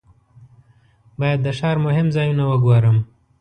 باید 1.19 1.39
د 1.43 1.47
ښار 1.59 1.77
مهم 1.85 2.07
ځایونه 2.15 2.43
وګورم. 2.47 2.97